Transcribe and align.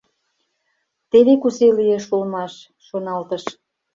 «Теве 1.09 1.33
кузе 1.41 1.67
лиеш 1.77 2.05
улмаш»,— 2.15 2.53
шоналтыш. 2.85 3.43